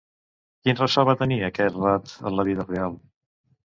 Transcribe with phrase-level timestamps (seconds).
[0.63, 3.03] Quin ressò va tenir aquest relat en la vida real?